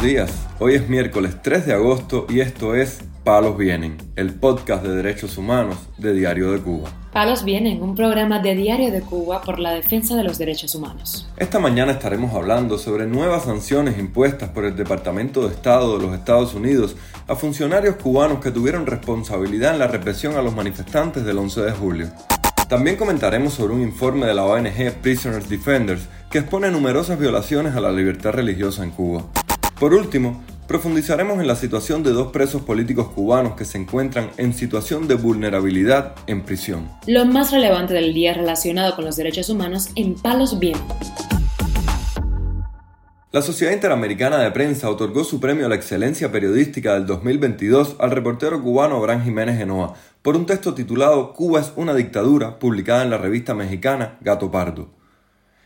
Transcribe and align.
buenos 0.00 0.30
días. 0.30 0.46
Hoy 0.58 0.74
es 0.76 0.88
miércoles 0.88 1.36
3 1.42 1.66
de 1.66 1.74
agosto 1.74 2.26
y 2.30 2.40
esto 2.40 2.74
es 2.74 3.00
Palos 3.22 3.58
Vienen, 3.58 3.98
el 4.16 4.32
podcast 4.32 4.82
de 4.82 4.94
derechos 4.94 5.36
humanos 5.36 5.76
de 5.98 6.14
Diario 6.14 6.52
de 6.52 6.60
Cuba. 6.60 6.88
Palos 7.12 7.44
Vienen, 7.44 7.82
un 7.82 7.94
programa 7.94 8.38
de 8.38 8.54
Diario 8.54 8.90
de 8.92 9.02
Cuba 9.02 9.42
por 9.42 9.58
la 9.58 9.72
defensa 9.72 10.16
de 10.16 10.24
los 10.24 10.38
derechos 10.38 10.74
humanos. 10.74 11.28
Esta 11.36 11.58
mañana 11.58 11.92
estaremos 11.92 12.34
hablando 12.34 12.78
sobre 12.78 13.06
nuevas 13.06 13.44
sanciones 13.44 13.98
impuestas 13.98 14.48
por 14.48 14.64
el 14.64 14.74
Departamento 14.74 15.46
de 15.46 15.54
Estado 15.54 15.98
de 15.98 16.06
los 16.06 16.16
Estados 16.16 16.54
Unidos 16.54 16.96
a 17.28 17.36
funcionarios 17.36 17.96
cubanos 17.96 18.40
que 18.40 18.52
tuvieron 18.52 18.86
responsabilidad 18.86 19.74
en 19.74 19.80
la 19.80 19.88
represión 19.88 20.34
a 20.36 20.42
los 20.42 20.54
manifestantes 20.54 21.26
del 21.26 21.36
11 21.36 21.60
de 21.60 21.72
julio. 21.72 22.08
También 22.70 22.96
comentaremos 22.96 23.54
sobre 23.54 23.74
un 23.74 23.82
informe 23.82 24.26
de 24.26 24.34
la 24.34 24.44
ONG 24.44 24.92
Prisoners 25.02 25.48
Defenders 25.48 26.08
que 26.30 26.38
expone 26.38 26.70
numerosas 26.70 27.18
violaciones 27.18 27.74
a 27.74 27.80
la 27.80 27.90
libertad 27.90 28.30
religiosa 28.30 28.84
en 28.84 28.92
Cuba. 28.92 29.24
Por 29.80 29.94
último, 29.94 30.44
profundizaremos 30.68 31.40
en 31.40 31.46
la 31.46 31.56
situación 31.56 32.02
de 32.02 32.10
dos 32.10 32.32
presos 32.32 32.60
políticos 32.60 33.08
cubanos 33.14 33.54
que 33.54 33.64
se 33.64 33.78
encuentran 33.78 34.28
en 34.36 34.52
situación 34.52 35.08
de 35.08 35.14
vulnerabilidad 35.14 36.16
en 36.26 36.42
prisión. 36.42 36.86
Lo 37.06 37.24
más 37.24 37.50
relevante 37.50 37.94
del 37.94 38.12
día 38.12 38.34
relacionado 38.34 38.94
con 38.94 39.06
los 39.06 39.16
derechos 39.16 39.48
humanos 39.48 39.88
en 39.94 40.16
Palos 40.16 40.58
Bien. 40.58 40.76
La 43.32 43.40
Sociedad 43.40 43.72
Interamericana 43.72 44.36
de 44.36 44.50
Prensa 44.50 44.90
otorgó 44.90 45.24
su 45.24 45.40
premio 45.40 45.64
a 45.64 45.70
la 45.70 45.76
excelencia 45.76 46.30
periodística 46.30 46.92
del 46.92 47.06
2022 47.06 47.96
al 48.00 48.10
reportero 48.10 48.60
cubano 48.62 48.96
Abraham 48.96 49.24
Jiménez 49.24 49.56
Genoa 49.56 49.94
por 50.20 50.36
un 50.36 50.44
texto 50.44 50.74
titulado 50.74 51.32
Cuba 51.32 51.60
es 51.60 51.72
una 51.76 51.94
dictadura, 51.94 52.58
publicada 52.58 53.02
en 53.02 53.08
la 53.08 53.16
revista 53.16 53.54
mexicana 53.54 54.18
Gato 54.20 54.50
Pardo. 54.50 54.99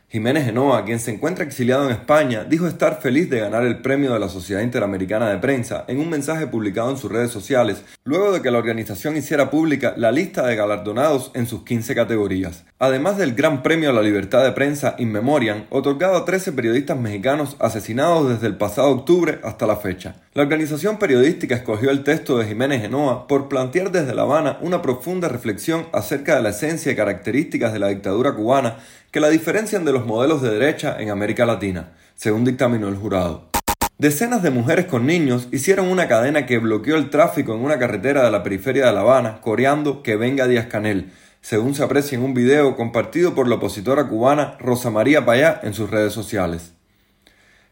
Jiménez 0.08 0.44
Genoa, 0.44 0.84
quien 0.84 1.00
se 1.00 1.10
encuentra 1.10 1.44
exiliado 1.44 1.86
en 1.86 1.90
España, 1.90 2.44
dijo 2.44 2.68
estar 2.68 3.00
feliz 3.00 3.28
de 3.30 3.40
ganar 3.40 3.64
el 3.64 3.80
premio 3.80 4.12
de 4.12 4.20
la 4.20 4.28
Sociedad 4.28 4.62
Interamericana 4.62 5.28
de 5.30 5.38
Prensa 5.38 5.84
en 5.88 5.98
un 5.98 6.08
mensaje 6.08 6.46
publicado 6.46 6.90
en 6.90 6.98
sus 6.98 7.10
redes 7.10 7.30
sociales, 7.30 7.82
luego 8.04 8.32
de 8.32 8.40
que 8.40 8.50
la 8.50 8.58
organización 8.58 9.16
hiciera 9.16 9.50
pública 9.50 9.94
la 9.96 10.12
lista 10.12 10.46
de 10.46 10.56
galardonados 10.56 11.32
en 11.34 11.46
sus 11.46 11.64
15 11.64 11.94
categorías, 11.94 12.64
además 12.84 13.16
del 13.16 13.34
Gran 13.34 13.62
Premio 13.62 13.90
a 13.90 13.92
la 13.92 14.02
Libertad 14.02 14.44
de 14.44 14.52
Prensa 14.52 14.94
In 14.98 15.10
Memoriam, 15.10 15.64
otorgado 15.70 16.16
a 16.16 16.24
13 16.24 16.52
periodistas 16.52 16.98
mexicanos 16.98 17.56
asesinados 17.58 18.28
desde 18.28 18.46
el 18.46 18.56
pasado 18.56 18.90
octubre 18.90 19.38
hasta 19.42 19.66
la 19.66 19.76
fecha. 19.76 20.16
La 20.34 20.42
organización 20.42 20.98
periodística 20.98 21.54
escogió 21.54 21.90
el 21.90 22.04
texto 22.04 22.38
de 22.38 22.46
Jiménez 22.46 22.82
Genoa 22.82 23.26
por 23.26 23.48
plantear 23.48 23.90
desde 23.90 24.14
La 24.14 24.22
Habana 24.22 24.58
una 24.60 24.82
profunda 24.82 25.28
reflexión 25.28 25.86
acerca 25.92 26.36
de 26.36 26.42
la 26.42 26.50
esencia 26.50 26.92
y 26.92 26.96
características 26.96 27.72
de 27.72 27.78
la 27.78 27.88
dictadura 27.88 28.34
cubana 28.34 28.76
que 29.10 29.20
la 29.20 29.28
diferencian 29.28 29.84
de 29.84 29.92
los 29.92 30.04
modelos 30.06 30.42
de 30.42 30.50
derecha 30.50 30.96
en 30.98 31.10
América 31.10 31.46
Latina, 31.46 31.92
según 32.14 32.44
dictaminó 32.44 32.88
el 32.88 32.96
jurado. 32.96 33.48
Decenas 33.96 34.42
de 34.42 34.50
mujeres 34.50 34.86
con 34.86 35.06
niños 35.06 35.46
hicieron 35.52 35.88
una 35.88 36.08
cadena 36.08 36.46
que 36.46 36.58
bloqueó 36.58 36.96
el 36.96 37.10
tráfico 37.10 37.54
en 37.54 37.60
una 37.60 37.78
carretera 37.78 38.24
de 38.24 38.30
la 38.32 38.42
periferia 38.42 38.86
de 38.86 38.92
La 38.92 39.00
Habana, 39.00 39.40
coreando 39.40 40.02
que 40.02 40.16
venga 40.16 40.48
Díaz 40.48 40.66
Canel, 40.66 41.12
según 41.44 41.74
se 41.74 41.84
aprecia 41.84 42.16
en 42.16 42.24
un 42.24 42.32
video 42.32 42.74
compartido 42.74 43.34
por 43.34 43.46
la 43.46 43.56
opositora 43.56 44.08
cubana 44.08 44.56
Rosa 44.60 44.88
María 44.88 45.26
Payá 45.26 45.60
en 45.62 45.74
sus 45.74 45.90
redes 45.90 46.14
sociales. 46.14 46.72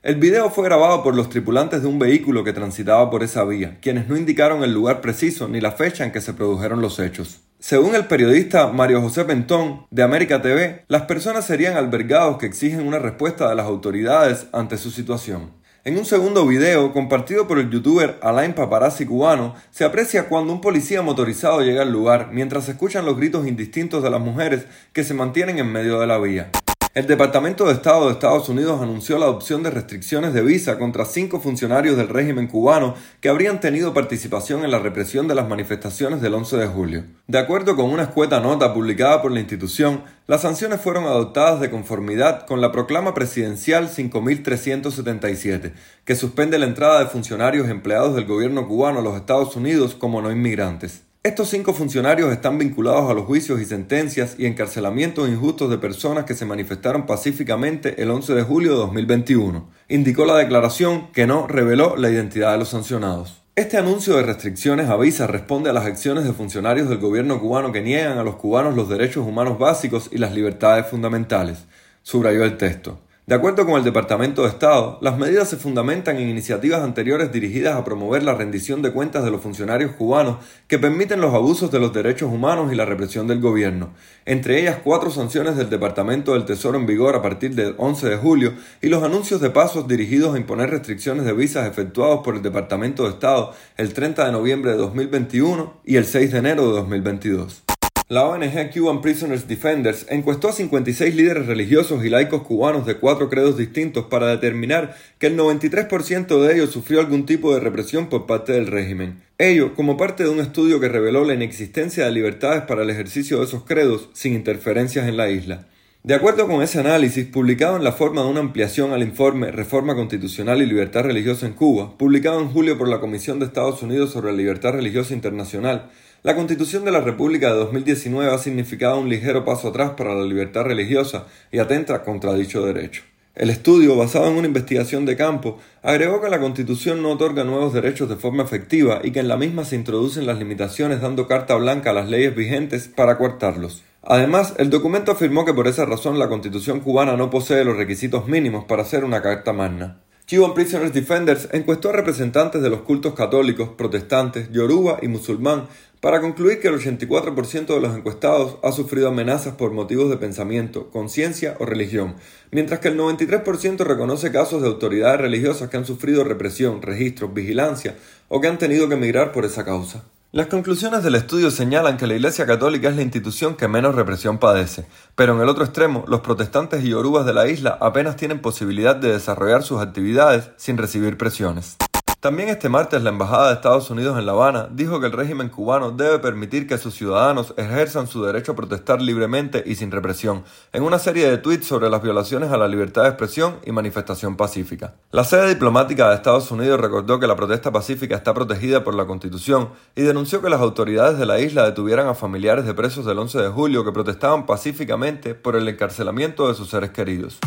El 0.03 0.17
video 0.17 0.51
fue 0.51 0.65
grabado 0.65 1.03
por 1.03 1.17
los 1.17 1.31
tripulantes 1.31 1.81
de 1.81 1.89
un 1.89 1.99
vehículo 1.99 2.45
que 2.45 2.53
transitaba 2.53 3.09
por 3.09 3.23
esa 3.23 3.45
vía, 3.45 3.79
quienes 3.81 4.09
no 4.09 4.19
indicaron 4.19 4.63
el 4.63 4.75
lugar 4.75 5.01
preciso 5.01 5.49
ni 5.49 5.59
la 5.59 5.73
fecha 5.73 6.05
en 6.05 6.13
que 6.13 6.21
se 6.21 6.35
produjeron 6.35 6.83
los 6.83 6.99
hechos. 6.99 7.41
Según 7.61 7.95
el 7.95 8.05
periodista 8.05 8.67
Mario 8.67 9.01
José 9.01 9.25
Pentón 9.25 9.87
de 9.91 10.03
América 10.03 10.43
TV, 10.43 10.85
las 10.89 11.03
personas 11.03 11.47
serían 11.47 11.79
albergados 11.79 12.37
que 12.37 12.45
exigen 12.45 12.87
una 12.87 12.99
respuesta 12.99 13.49
de 13.49 13.55
las 13.55 13.65
autoridades 13.65 14.49
ante 14.53 14.77
su 14.77 14.91
situación. 14.91 15.62
En 15.85 15.99
un 15.99 16.05
segundo 16.05 16.47
video, 16.47 16.93
compartido 16.93 17.49
por 17.49 17.59
el 17.59 17.69
youtuber 17.69 18.17
Alain 18.23 18.53
Paparazzi 18.53 19.05
cubano, 19.05 19.57
se 19.73 19.85
aprecia 19.85 20.29
cuando 20.29 20.53
un 20.53 20.61
policía 20.61 21.03
motorizado 21.03 21.61
llega 21.61 21.83
al 21.83 21.91
lugar 21.91 22.29
mientras 22.31 22.67
se 22.67 22.71
escuchan 22.71 23.05
los 23.05 23.17
gritos 23.17 23.49
indistintos 23.49 24.01
de 24.01 24.11
las 24.11 24.21
mujeres 24.21 24.67
que 24.93 25.03
se 25.03 25.13
mantienen 25.13 25.59
en 25.59 25.73
medio 25.73 25.99
de 25.99 26.07
la 26.07 26.19
vía. 26.19 26.53
El 26.95 27.07
Departamento 27.07 27.65
de 27.65 27.73
Estado 27.73 28.05
de 28.05 28.13
Estados 28.13 28.51
Unidos 28.51 28.83
anunció 28.83 29.17
la 29.17 29.25
adopción 29.25 29.63
de 29.63 29.71
restricciones 29.71 30.35
de 30.35 30.43
visa 30.43 30.79
contra 30.79 31.07
cinco 31.07 31.41
funcionarios 31.41 31.97
del 31.97 32.11
régimen 32.11 32.49
cubano 32.49 32.97
que 33.23 33.31
habrían 33.31 33.61
tenido 33.61 33.95
participación 33.95 34.63
en 34.63 34.71
la 34.71 34.79
represión 34.79 35.27
de 35.27 35.35
las 35.35 35.49
manifestaciones 35.49 36.21
del 36.21 36.35
11 36.35 36.59
de 36.59 36.67
julio. 36.67 37.05
De 37.29 37.39
acuerdo 37.39 37.77
con 37.77 37.87
una 37.87 38.03
escueta 38.03 38.41
nota 38.41 38.75
publicada 38.75 39.23
por 39.23 39.33
la 39.33 39.41
institución, 39.41 40.03
las 40.27 40.43
sanciones 40.43 40.83
fueron 40.83 41.05
adoptadas 41.05 41.61
de 41.61 41.71
conformidad 41.71 42.45
con 42.45 42.61
la 42.61 42.73
proclama 42.73 43.15
presidencial 43.15 43.89
5377, 43.89 45.73
que 46.05 46.15
suspende 46.15 46.59
la 46.59 46.67
entrada 46.67 46.99
de 46.99 47.07
funcionarios 47.07 47.71
empleados 47.71 48.15
del 48.15 48.27
gobierno 48.27 48.69
cubano 48.69 48.99
a 48.99 49.03
los 49.03 49.17
Estados 49.17 49.57
Unidos 49.57 49.95
como 49.95 50.21
no 50.21 50.31
inmigrantes. 50.31 51.05
Estos 51.25 51.51
cinco 51.51 51.73
funcionarios 51.73 52.33
están 52.33 52.59
vinculados 52.59 53.09
a 53.09 53.15
los 53.15 53.27
juicios 53.27 53.61
y 53.61 53.65
sentencias 53.65 54.35
y 54.39 54.47
encarcelamientos 54.47 55.29
injustos 55.29 55.71
de 55.71 55.79
personas 55.79 56.25
que 56.25 56.35
se 56.35 56.47
manifestaron 56.47 57.07
pacíficamente 57.07 58.03
el 58.03 58.11
11 58.11 58.35
de 58.35 58.43
julio 58.43 58.73
de 58.73 58.79
2021, 58.79 59.71
indicó 59.89 60.25
la 60.25 60.37
declaración 60.37 61.13
que 61.13 61.29
no 61.29 61.47
reveló 61.47 61.95
la 61.97 62.11
identidad 62.11 62.51
de 62.51 62.59
los 62.59 62.71
sancionados. 62.71 63.41
Este 63.55 63.77
anuncio 63.77 64.17
de 64.17 64.25
restricciones 64.25 64.89
a 64.89 64.97
visa 64.97 65.29
responde 65.29 65.71
a 65.71 65.73
las 65.73 65.87
acciones 65.87 66.25
de 66.25 66.33
funcionarios 66.33 66.89
del 66.89 66.99
gobierno 66.99 67.39
cubano 67.39 67.71
que 67.71 67.83
niegan 67.83 68.19
a 68.19 68.25
los 68.25 68.35
cubanos 68.35 68.75
los 68.75 68.89
derechos 68.89 69.25
humanos 69.25 69.61
básicos 69.61 70.09
y 70.11 70.19
las 70.19 70.35
libertades 70.35 70.89
fundamentales, 70.89 71.67
subrayó 72.03 72.43
el 72.43 72.57
texto. 72.57 72.99
De 73.25 73.37
acuerdo 73.37 73.65
con 73.65 73.77
el 73.77 73.85
Departamento 73.85 74.43
de 74.43 74.49
Estado, 74.49 74.99
las 75.01 75.17
medidas 75.17 75.49
se 75.49 75.57
fundamentan 75.57 76.17
en 76.17 76.29
iniciativas 76.29 76.83
anteriores 76.83 77.31
dirigidas 77.31 77.77
a 77.77 77.85
promover 77.85 78.25
la 78.25 78.35
rendición 78.35 78.83
de 78.83 78.91
cuentas 78.91 79.23
de 79.23 79.31
los 79.31 79.41
funcionarios 79.41 79.93
cubanos 79.93 80.39
que 80.67 80.81
permiten 80.81 81.21
los 81.21 81.33
abusos 81.33 81.71
de 81.71 81.79
los 81.79 81.93
derechos 81.93 82.33
humanos 82.33 82.73
y 82.73 82.75
la 82.75 82.85
represión 82.85 83.29
del 83.29 83.41
gobierno, 83.41 83.91
entre 84.25 84.61
ellas 84.61 84.79
cuatro 84.83 85.13
sanciones 85.13 85.57
del 85.57 85.71
Departamento 85.71 86.33
del 86.33 86.47
Tesoro 86.47 86.77
en 86.77 86.85
vigor 86.85 87.15
a 87.15 87.23
partir 87.23 87.55
del 87.55 87.77
11 87.79 88.09
de 88.09 88.17
julio 88.17 88.55
y 88.81 88.89
los 88.89 89.05
anuncios 89.05 89.41
de 89.41 89.51
pasos 89.51 89.87
dirigidos 89.87 90.35
a 90.35 90.39
imponer 90.39 90.71
restricciones 90.71 91.25
de 91.25 91.33
visas 91.33 91.71
efectuados 91.71 92.25
por 92.25 92.35
el 92.35 92.43
Departamento 92.43 93.05
de 93.05 93.11
Estado 93.11 93.55
el 93.77 93.95
30 93.95 94.27
de 94.27 94.33
noviembre 94.33 94.73
de 94.73 94.79
2021 94.79 95.75
y 95.85 95.95
el 95.95 96.07
6 96.07 96.33
de 96.33 96.39
enero 96.39 96.67
de 96.67 96.73
2022. 96.73 97.72
La 98.13 98.27
ONG 98.27 98.71
Cuban 98.75 99.01
Prisoners 99.01 99.49
Defenders 99.49 100.05
encuestó 100.11 100.51
a 100.51 100.53
56 100.53 101.15
líderes 101.15 101.47
religiosos 101.47 102.05
y 102.05 102.11
laicos 102.11 102.43
cubanos 102.43 102.85
de 102.85 102.99
cuatro 102.99 103.31
credos 103.31 103.57
distintos 103.57 104.05
para 104.05 104.27
determinar 104.27 104.95
que 105.19 105.29
el 105.29 105.39
93% 105.39 106.43
de 106.43 106.55
ellos 106.55 106.69
sufrió 106.69 107.01
algún 107.01 107.25
tipo 107.25 107.55
de 107.55 107.61
represión 107.61 108.11
por 108.11 108.27
parte 108.27 108.53
del 108.53 108.67
régimen. 108.67 109.23
Ello 109.39 109.73
como 109.73 109.97
parte 109.97 110.25
de 110.25 110.29
un 110.29 110.41
estudio 110.41 110.79
que 110.79 110.91
reveló 110.91 111.25
la 111.25 111.33
inexistencia 111.33 112.05
de 112.05 112.13
libertades 112.13 112.65
para 112.65 112.83
el 112.83 112.91
ejercicio 112.91 113.39
de 113.39 113.45
esos 113.45 113.65
credos 113.65 114.11
sin 114.13 114.35
interferencias 114.35 115.09
en 115.09 115.17
la 115.17 115.31
isla. 115.31 115.69
De 116.03 116.15
acuerdo 116.15 116.47
con 116.47 116.61
ese 116.63 116.81
análisis, 116.81 117.25
publicado 117.25 117.77
en 117.77 117.85
la 117.85 117.93
forma 117.93 118.23
de 118.23 118.29
una 118.29 118.41
ampliación 118.41 118.93
al 118.93 119.03
informe 119.03 119.53
Reforma 119.53 119.95
Constitucional 119.95 120.61
y 120.61 120.67
Libertad 120.67 121.05
Religiosa 121.05 121.47
en 121.47 121.55
Cuba, 121.55 121.97
publicado 121.97 122.41
en 122.41 122.51
julio 122.51 122.77
por 122.77 122.89
la 122.89 123.01
Comisión 123.01 123.39
de 123.39 123.47
Estados 123.47 123.83
Unidos 123.83 124.11
sobre 124.11 124.33
la 124.33 124.37
Libertad 124.37 124.73
Religiosa 124.73 125.15
Internacional, 125.15 125.91
la 126.25 126.37
Constitución 126.37 126.85
de 126.85 126.93
la 126.93 127.01
República 127.01 127.49
de 127.49 127.57
2019 127.57 128.33
ha 128.33 128.39
significado 128.39 129.01
un 129.01 129.09
ligero 129.09 129.45
paso 129.45 129.69
atrás 129.69 129.95
para 129.97 130.15
la 130.15 130.25
libertad 130.25 130.63
religiosa 130.63 131.27
y 131.51 131.59
atenta 131.59 132.05
contra 132.05 132.35
dicho 132.35 132.65
derecho. 132.65 133.03
El 133.35 133.51
estudio, 133.51 133.97
basado 133.97 134.29
en 134.29 134.37
una 134.37 134.47
investigación 134.47 135.05
de 135.05 135.17
campo, 135.17 135.59
agregó 135.83 136.21
que 136.21 136.31
la 136.31 136.39
Constitución 136.39 137.03
no 137.03 137.11
otorga 137.11 137.43
nuevos 137.43 137.73
derechos 137.73 138.09
de 138.09 138.15
forma 138.15 138.45
efectiva 138.45 139.01
y 139.03 139.11
que 139.11 139.19
en 139.19 139.27
la 139.27 139.37
misma 139.37 139.65
se 139.65 139.75
introducen 139.75 140.27
las 140.27 140.39
limitaciones 140.39 141.01
dando 141.01 141.27
carta 141.27 141.57
blanca 141.57 141.91
a 141.91 141.95
las 141.95 142.09
leyes 142.09 142.37
vigentes 142.37 142.87
para 142.87 143.19
coartarlos. 143.19 143.83
Además, 144.05 144.55
el 144.59 144.71
documento 144.71 145.11
afirmó 145.11 145.45
que 145.45 145.55
por 145.55 145.67
esa 145.67 145.87
razón 145.87 146.21
la 146.21 146.29
Constitución 146.29 146.81
cubana 146.81 147.17
no 147.17 147.31
posee 147.31 147.65
los 147.65 147.77
requisitos 147.77 148.29
mínimos 148.29 148.65
para 148.67 148.85
ser 148.85 149.05
una 149.05 149.23
carta 149.23 149.53
magna. 149.53 149.99
Cuban 150.31 150.55
Prisoners 150.55 150.95
Defenders 150.95 151.49
encuestó 151.53 151.91
a 151.91 151.93
representantes 151.93 152.63
de 152.63 152.71
los 152.71 152.83
cultos 152.83 153.15
católicos, 153.15 153.71
protestantes, 153.77 154.51
yoruba 154.53 154.99
y 155.03 155.09
musulmán 155.09 155.67
para 156.03 156.21
concluir 156.21 156.59
que 156.59 156.67
el 156.67 156.75
84% 156.75 157.67
de 157.67 157.81
los 157.81 157.97
encuestados 157.97 158.57
ha 158.65 158.73
sufrido 158.73 159.07
amenazas 159.07 159.55
por 159.55 159.71
motivos 159.71 160.11
de 160.11 160.17
pensamiento, 160.17 160.91
conciencia 160.91 161.57
o 161.61 161.65
religión, 161.65 162.17
mientras 162.51 162.81
que 162.81 162.89
el 162.89 162.99
93% 162.99 163.85
reconoce 163.85 164.33
casos 164.33 164.63
de 164.63 164.67
autoridades 164.67 165.21
religiosas 165.21 165.71
que 165.71 165.77
han 165.77 165.87
sufrido 165.87 166.25
represión, 166.25 166.83
registros, 166.83 167.33
vigilancia 167.33 167.95
o 168.29 168.41
que 168.41 168.49
han 168.49 168.59
tenido 168.59 168.89
que 168.89 168.97
emigrar 168.97 169.31
por 169.31 169.45
esa 169.45 169.65
causa. 169.65 170.03
Las 170.33 170.49
conclusiones 170.49 171.05
del 171.05 171.15
estudio 171.15 171.53
señalan 171.53 171.97
que 171.97 172.09
la 172.09 172.15
Iglesia 172.15 172.47
Católica 172.47 172.89
es 172.89 172.97
la 172.97 173.03
institución 173.03 173.55
que 173.55 173.69
menos 173.69 173.95
represión 173.95 174.39
padece, 174.39 174.87
pero 175.15 175.37
en 175.37 175.41
el 175.41 175.49
otro 175.49 175.63
extremo, 175.63 176.05
los 176.09 176.23
protestantes 176.23 176.83
y 176.83 176.89
yorubas 176.89 177.27
de 177.27 177.35
la 177.35 177.47
isla 177.47 177.79
apenas 177.81 178.17
tienen 178.17 178.41
posibilidad 178.41 178.97
de 178.97 179.13
desarrollar 179.13 179.63
sus 179.63 179.81
actividades 179.81 180.51
sin 180.57 180.79
recibir 180.79 181.17
presiones. 181.17 181.77
También 182.23 182.51
este 182.51 182.69
martes 182.69 183.03
la 183.03 183.11
Embajada 183.11 183.49
de 183.49 183.55
Estados 183.55 183.91
Unidos 183.91 184.17
en 184.17 184.27
La 184.27 184.31
Habana 184.31 184.69
dijo 184.71 185.01
que 185.01 185.07
el 185.07 185.13
régimen 185.13 185.49
cubano 185.49 185.91
debe 185.91 186.21
permitir 186.21 186.69
que 186.69 186.79
sus 186.79 186.95
ciudadanos 186.95 187.53
ejerzan 187.57 188.07
su 188.07 188.23
derecho 188.23 188.53
a 188.53 188.55
protestar 188.55 189.03
libremente 189.03 189.65
y 189.67 189.75
sin 189.75 189.91
represión, 189.91 190.45
en 190.73 190.85
una 190.85 191.01
serie 191.01 191.29
de 191.29 191.39
tweets 191.39 191.67
sobre 191.67 191.91
las 191.91 192.01
violaciones 192.01 192.53
a 192.53 192.57
la 192.57 192.69
libertad 192.69 193.03
de 193.03 193.09
expresión 193.09 193.57
y 193.67 193.73
manifestación 193.73 194.37
pacífica. 194.37 194.95
La 195.11 195.25
sede 195.25 195.49
diplomática 195.49 196.11
de 196.11 196.15
Estados 196.15 196.49
Unidos 196.53 196.79
recordó 196.79 197.19
que 197.19 197.27
la 197.27 197.35
protesta 197.35 197.73
pacífica 197.73 198.15
está 198.15 198.33
protegida 198.33 198.85
por 198.85 198.95
la 198.95 199.07
Constitución 199.07 199.71
y 199.97 200.03
denunció 200.03 200.41
que 200.41 200.49
las 200.49 200.61
autoridades 200.61 201.19
de 201.19 201.27
la 201.27 201.41
isla 201.41 201.65
detuvieran 201.65 202.07
a 202.07 202.15
familiares 202.15 202.65
de 202.67 202.75
presos 202.75 203.05
del 203.05 203.19
11 203.19 203.43
de 203.43 203.49
julio 203.49 203.85
que 203.85 203.91
protestaban 203.91 204.47
pacíficamente 204.47 205.35
por 205.35 205.57
el 205.57 205.67
encarcelamiento 205.67 206.47
de 206.47 206.55
sus 206.55 206.71
seres 206.71 206.91
queridos. 206.91 207.41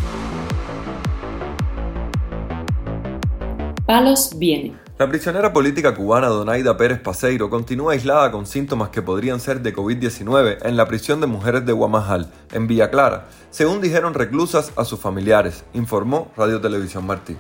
Palos 3.86 4.32
viene. 4.40 4.76
La 4.98 5.08
prisionera 5.08 5.54
política 5.54 5.94
cubana 5.94 6.26
Donaida 6.28 6.76
Pérez 6.76 7.00
Paseiro 7.00 7.52
continúa 7.52 7.94
aislada 7.94 8.32
con 8.32 8.48
síntomas 8.48 8.90
que 8.90 9.04
podrían 9.04 9.40
ser 9.40 9.62
de 9.62 9.76
COVID-19 9.76 10.58
en 10.64 10.76
la 10.76 10.88
prisión 10.88 11.22
de 11.22 11.28
mujeres 11.28 11.68
de 11.68 11.72
Guamajal, 11.72 12.32
en 12.52 12.66
Villa 12.66 12.90
Clara, 12.90 13.28
según 13.52 13.82
dijeron 13.82 14.16
reclusas 14.16 14.72
a 14.76 14.86
sus 14.86 15.00
familiares, 15.00 15.66
informó 15.76 16.32
Radio 16.36 16.60
Televisión 16.60 17.06
Martí. 17.06 17.38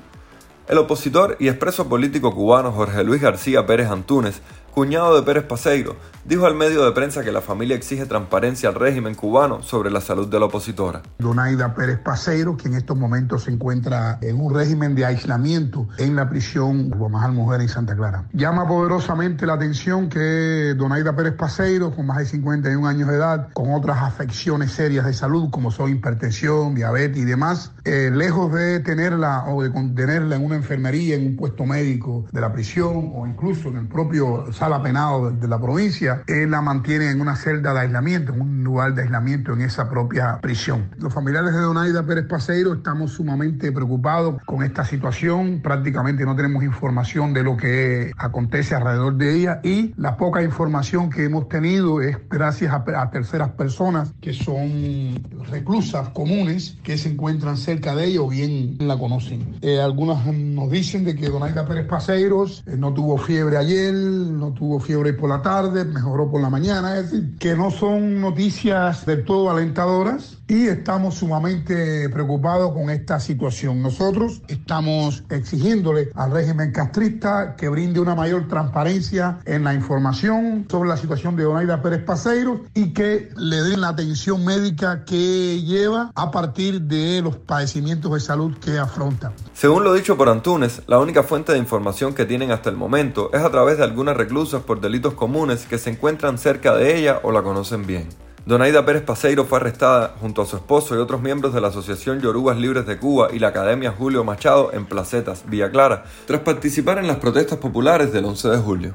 El 0.67 0.77
opositor 0.77 1.35
y 1.39 1.47
expreso 1.47 1.89
político 1.89 2.35
cubano 2.35 2.71
Jorge 2.71 3.03
Luis 3.03 3.21
García 3.21 3.65
Pérez 3.65 3.89
Antúnez 3.89 4.41
cuñado 4.71 5.15
de 5.15 5.23
Pérez 5.23 5.45
Paseiro, 5.45 5.95
dijo 6.25 6.45
al 6.47 6.55
medio 6.55 6.83
de 6.83 6.91
prensa 6.91 7.23
que 7.23 7.31
la 7.31 7.41
familia 7.41 7.75
exige 7.75 8.05
transparencia 8.05 8.69
al 8.69 8.75
régimen 8.75 9.15
cubano 9.15 9.61
sobre 9.61 9.91
la 9.91 10.01
salud 10.01 10.27
de 10.27 10.39
la 10.39 10.45
opositora. 10.45 11.03
Donaida 11.19 11.73
Pérez 11.75 11.99
Paseiro, 11.99 12.57
que 12.57 12.67
en 12.67 12.73
estos 12.73 12.97
momentos 12.97 13.43
se 13.43 13.51
encuentra 13.51 14.17
en 14.21 14.41
un 14.41 14.53
régimen 14.53 14.95
de 14.95 15.05
aislamiento 15.05 15.87
en 15.97 16.15
la 16.15 16.29
prisión 16.29 16.89
Guamajal 16.89 17.31
Mujer 17.31 17.61
en 17.61 17.69
Santa 17.69 17.95
Clara. 17.95 18.25
Llama 18.33 18.67
poderosamente 18.67 19.45
la 19.45 19.53
atención 19.53 20.09
que 20.09 20.73
Donaida 20.75 21.15
Pérez 21.15 21.33
Paseiro, 21.33 21.91
con 21.95 22.07
más 22.07 22.17
de 22.17 22.25
51 22.25 22.87
años 22.87 23.07
de 23.07 23.15
edad, 23.15 23.49
con 23.53 23.73
otras 23.73 23.99
afecciones 24.01 24.71
serias 24.71 25.05
de 25.05 25.13
salud 25.13 25.49
como 25.51 25.71
son 25.71 25.91
hipertensión, 25.91 26.75
diabetes 26.75 27.17
y 27.17 27.25
demás, 27.25 27.71
eh, 27.83 28.09
lejos 28.11 28.51
de 28.51 28.79
tenerla 28.79 29.45
o 29.47 29.61
de 29.61 29.71
contenerla 29.71 30.35
en 30.35 30.43
una 30.43 30.55
enfermería, 30.55 31.15
en 31.15 31.27
un 31.27 31.35
puesto 31.35 31.65
médico 31.65 32.25
de 32.31 32.41
la 32.41 32.51
prisión 32.51 33.11
o 33.15 33.27
incluso 33.27 33.69
en 33.69 33.77
el 33.77 33.87
propio 33.87 34.45
la 34.65 34.81
penado 34.81 35.29
de 35.29 35.47
la 35.47 35.59
provincia, 35.59 36.14
él 36.27 36.51
la 36.51 36.61
mantiene 36.61 37.09
en 37.09 37.21
una 37.21 37.35
celda 37.35 37.73
de 37.73 37.81
aislamiento, 37.81 38.33
en 38.33 38.41
un 38.41 38.63
lugar 38.63 38.93
de 38.93 39.03
aislamiento 39.03 39.53
en 39.53 39.61
esa 39.61 39.89
propia 39.89 40.39
prisión. 40.41 40.89
Los 40.97 41.13
familiares 41.13 41.53
de 41.53 41.59
Donaida 41.59 42.05
Pérez 42.05 42.27
Paseiro 42.27 42.73
estamos 42.73 43.11
sumamente 43.11 43.71
preocupados 43.71 44.41
con 44.45 44.63
esta 44.63 44.85
situación, 44.85 45.61
prácticamente 45.61 46.25
no 46.25 46.35
tenemos 46.35 46.63
información 46.63 47.33
de 47.33 47.43
lo 47.43 47.57
que 47.57 48.11
acontece 48.17 48.75
alrededor 48.75 49.15
de 49.15 49.35
ella 49.35 49.59
y 49.63 49.93
la 49.97 50.17
poca 50.17 50.43
información 50.43 51.09
que 51.09 51.25
hemos 51.25 51.47
tenido 51.49 52.01
es 52.01 52.17
gracias 52.29 52.73
a, 52.73 53.09
terceras 53.11 53.51
personas 53.51 54.13
que 54.21 54.33
son 54.33 55.23
reclusas 55.49 56.09
comunes 56.09 56.77
que 56.83 56.97
se 56.97 57.09
encuentran 57.09 57.57
cerca 57.57 57.95
de 57.95 58.05
ella 58.05 58.21
o 58.21 58.29
bien 58.29 58.77
la 58.79 58.97
conocen. 58.97 59.57
Eh, 59.61 59.79
algunas 59.79 60.25
nos 60.25 60.69
dicen 60.71 61.05
de 61.05 61.15
que 61.15 61.29
Donaida 61.29 61.67
Pérez 61.67 61.87
Paseiros 61.87 62.63
eh, 62.65 62.75
no 62.77 62.93
tuvo 62.93 63.17
fiebre 63.17 63.57
ayer, 63.57 63.93
no 63.93 64.51
tuvo 64.53 64.79
fiebre 64.79 65.13
por 65.13 65.29
la 65.29 65.41
tarde, 65.41 65.85
mejoró 66.05 66.29
por 66.29 66.41
la 66.41 66.51
mañana, 66.51 66.97
es 66.97 67.11
decir, 67.11 67.37
que 67.39 67.55
no 67.55 67.71
son 67.71 68.21
noticias 68.21 69.05
del 69.05 69.25
todo 69.25 69.49
alentadoras 69.49 70.37
y 70.47 70.67
estamos 70.67 71.15
sumamente 71.15 72.07
preocupados 72.09 72.73
con 72.73 72.91
esta 72.91 73.19
situación. 73.19 73.81
Nosotros 73.81 74.43
estamos 74.47 75.23
exigiéndole 75.29 76.09
al 76.13 76.31
régimen 76.31 76.71
castrista 76.71 77.55
que 77.55 77.69
brinde 77.69 77.99
una 77.99 78.13
mayor 78.13 78.47
transparencia 78.47 79.39
en 79.45 79.63
la 79.63 79.73
información 79.73 80.67
sobre 80.69 80.89
la 80.89 80.97
situación 80.97 81.35
de 81.35 81.43
Donaida 81.43 81.81
Pérez 81.81 82.03
Paseiro 82.03 82.61
y 82.75 82.93
que 82.93 83.29
le 83.37 83.63
den 83.63 83.81
la 83.81 83.89
atención 83.89 84.45
médica 84.45 85.03
que 85.05 85.63
lleva 85.63 86.11
a 86.13 86.29
partir 86.29 86.81
de 86.81 87.21
los 87.23 87.35
padecimientos 87.37 88.13
de 88.13 88.19
salud 88.19 88.55
que 88.59 88.77
afronta. 88.77 89.33
Según 89.53 89.83
lo 89.83 89.93
dicho 89.93 90.15
por 90.15 90.29
Antunes, 90.29 90.83
la 90.85 90.99
única 90.99 91.23
fuente 91.23 91.53
de 91.53 91.57
información 91.57 92.13
que 92.13 92.25
tienen 92.25 92.51
hasta 92.51 92.69
el 92.69 92.75
momento 92.75 93.31
es 93.33 93.41
a 93.41 93.49
través 93.49 93.79
de 93.79 93.83
algunas 93.83 94.15
reclusas 94.15 94.61
por 94.61 94.79
delitos 94.79 95.15
comunes 95.15 95.65
que 95.65 95.79
se 95.79 95.89
encuentran 95.95 96.37
cerca 96.37 96.75
de 96.75 96.97
ella 96.97 97.19
o 97.23 97.31
la 97.31 97.41
conocen 97.41 97.85
bien. 97.85 98.07
Donaida 98.45 98.85
Pérez 98.85 99.01
Paseiro 99.01 99.45
fue 99.45 99.57
arrestada 99.57 100.13
junto 100.21 100.43
a 100.43 100.45
su 100.45 100.55
esposo 100.55 100.93
y 100.93 100.99
otros 100.99 101.19
miembros 101.19 101.51
de 101.53 101.61
la 101.61 101.69
Asociación 101.69 102.21
Yorubas 102.21 102.57
Libres 102.57 102.85
de 102.85 102.99
Cuba 102.99 103.29
y 103.33 103.39
la 103.39 103.47
Academia 103.47 103.91
Julio 103.97 104.23
Machado 104.23 104.71
en 104.71 104.85
Placetas, 104.85 105.45
Villa 105.47 105.71
Clara, 105.71 106.03
tras 106.27 106.41
participar 106.41 106.99
en 106.99 107.07
las 107.07 107.17
protestas 107.17 107.57
populares 107.57 108.13
del 108.13 108.25
11 108.25 108.49
de 108.49 108.57
julio. 108.57 108.93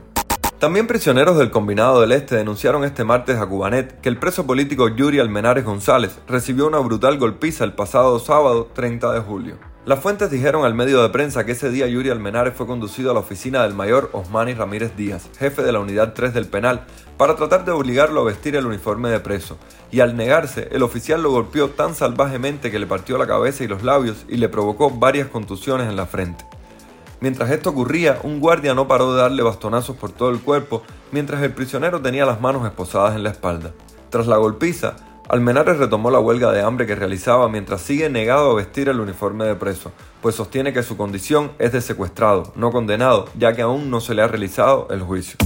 También 0.60 0.86
prisioneros 0.86 1.36
del 1.36 1.50
Combinado 1.50 2.02
del 2.02 2.12
Este 2.12 2.36
denunciaron 2.36 2.84
este 2.84 3.02
martes 3.02 3.38
a 3.38 3.46
Cubanet 3.46 4.00
que 4.02 4.08
el 4.08 4.18
preso 4.18 4.46
político 4.46 4.88
Yuri 4.88 5.18
Almenares 5.18 5.64
González 5.64 6.18
recibió 6.28 6.68
una 6.68 6.78
brutal 6.78 7.18
golpiza 7.18 7.64
el 7.64 7.72
pasado 7.72 8.18
sábado 8.20 8.68
30 8.72 9.12
de 9.14 9.20
julio. 9.20 9.69
Las 9.86 10.00
fuentes 10.00 10.30
dijeron 10.30 10.66
al 10.66 10.74
medio 10.74 11.02
de 11.02 11.08
prensa 11.08 11.46
que 11.46 11.52
ese 11.52 11.70
día 11.70 11.86
Yuri 11.86 12.10
Almenares 12.10 12.52
fue 12.54 12.66
conducido 12.66 13.10
a 13.10 13.14
la 13.14 13.20
oficina 13.20 13.62
del 13.62 13.72
mayor 13.72 14.10
Osmani 14.12 14.52
Ramírez 14.52 14.94
Díaz, 14.94 15.30
jefe 15.38 15.62
de 15.62 15.72
la 15.72 15.80
unidad 15.80 16.12
3 16.12 16.34
del 16.34 16.46
penal, 16.46 16.84
para 17.16 17.34
tratar 17.34 17.64
de 17.64 17.72
obligarlo 17.72 18.20
a 18.20 18.24
vestir 18.24 18.56
el 18.56 18.66
uniforme 18.66 19.08
de 19.08 19.20
preso, 19.20 19.56
y 19.90 20.00
al 20.00 20.18
negarse, 20.18 20.68
el 20.70 20.82
oficial 20.82 21.22
lo 21.22 21.30
golpeó 21.30 21.70
tan 21.70 21.94
salvajemente 21.94 22.70
que 22.70 22.78
le 22.78 22.86
partió 22.86 23.16
la 23.16 23.26
cabeza 23.26 23.64
y 23.64 23.68
los 23.68 23.82
labios 23.82 24.26
y 24.28 24.36
le 24.36 24.50
provocó 24.50 24.90
varias 24.90 25.28
contusiones 25.28 25.88
en 25.88 25.96
la 25.96 26.04
frente. 26.04 26.44
Mientras 27.20 27.50
esto 27.50 27.70
ocurría, 27.70 28.18
un 28.22 28.38
guardia 28.38 28.74
no 28.74 28.86
paró 28.86 29.14
de 29.14 29.22
darle 29.22 29.42
bastonazos 29.42 29.96
por 29.96 30.12
todo 30.12 30.28
el 30.28 30.40
cuerpo, 30.40 30.82
mientras 31.10 31.42
el 31.42 31.54
prisionero 31.54 32.02
tenía 32.02 32.26
las 32.26 32.42
manos 32.42 32.66
esposadas 32.66 33.16
en 33.16 33.22
la 33.22 33.30
espalda. 33.30 33.72
Tras 34.10 34.26
la 34.26 34.36
golpiza, 34.36 34.96
Almenares 35.30 35.78
retomó 35.78 36.10
la 36.10 36.18
huelga 36.18 36.50
de 36.50 36.60
hambre 36.60 36.88
que 36.88 36.96
realizaba 36.96 37.48
mientras 37.48 37.82
sigue 37.82 38.10
negado 38.10 38.50
a 38.50 38.54
vestir 38.56 38.88
el 38.88 38.98
uniforme 38.98 39.44
de 39.44 39.54
preso, 39.54 39.92
pues 40.20 40.34
sostiene 40.34 40.72
que 40.72 40.82
su 40.82 40.96
condición 40.96 41.52
es 41.60 41.70
de 41.70 41.80
secuestrado, 41.80 42.52
no 42.56 42.72
condenado, 42.72 43.28
ya 43.38 43.52
que 43.52 43.62
aún 43.62 43.90
no 43.90 44.00
se 44.00 44.12
le 44.12 44.22
ha 44.22 44.26
realizado 44.26 44.88
el 44.90 45.02
juicio. 45.02 45.36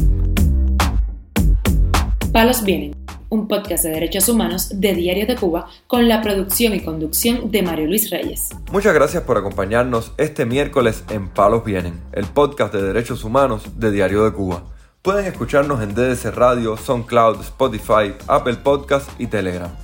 Palos 2.33 2.65
Vienen, 2.65 2.97
un 3.29 3.47
podcast 3.47 3.85
de 3.85 3.91
derechos 3.91 4.27
humanos 4.31 4.81
de 4.81 4.95
Diario 4.95 5.27
de 5.27 5.37
Cuba 5.37 5.69
con 5.87 6.09
la 6.09 6.23
producción 6.23 6.73
y 6.73 6.81
conducción 6.81 7.51
de 7.51 7.63
Mario 7.63 7.87
Luis 7.87 8.09
Reyes. 8.09 8.53
Muchas 8.73 8.95
gracias 8.95 9.25
por 9.25 9.37
acompañarnos 9.37 10.13
este 10.17 10.47
miércoles 10.47 11.05
en 11.11 11.29
Palos 11.29 11.63
Vienen, 11.63 12.01
el 12.13 12.25
podcast 12.25 12.73
de 12.73 12.81
derechos 12.81 13.23
humanos 13.23 13.79
de 13.79 13.91
Diario 13.91 14.25
de 14.25 14.33
Cuba. 14.33 14.63
Pueden 15.05 15.27
escucharnos 15.27 15.83
en 15.83 15.95
DDC 15.95 16.35
Radio, 16.35 16.79
SoundCloud, 16.79 17.43
Spotify, 17.43 18.15
Apple 18.27 18.55
Podcast 18.55 19.06
y 19.19 19.27
Telegram. 19.27 19.83